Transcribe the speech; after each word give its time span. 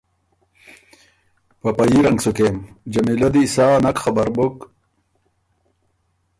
په 1.61 1.69
په 1.77 1.83
يي 1.91 1.99
رنګ 2.05 2.19
سُو 2.23 2.31
کېم۔ 2.37 2.57
جمیلۀ 2.93 3.29
دی 3.33 3.43
سا 3.53 3.65
نک 3.83 3.97
خبر 4.03 4.27
بُک 4.35 4.55